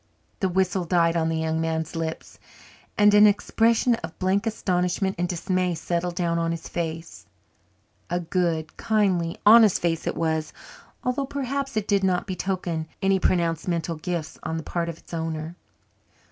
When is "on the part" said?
14.41-14.89